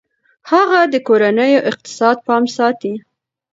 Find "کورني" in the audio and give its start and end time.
1.07-1.53